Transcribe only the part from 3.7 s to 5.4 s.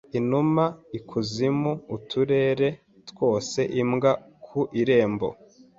Imbwa ku Irembo